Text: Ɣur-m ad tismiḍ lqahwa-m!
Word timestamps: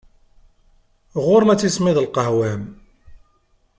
Ɣur-m 1.25 1.49
ad 1.53 1.59
tismiḍ 1.59 1.97
lqahwa-m! 2.05 2.63